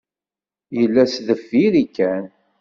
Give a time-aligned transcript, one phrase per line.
[0.77, 2.25] Yella sdeffir-i kan.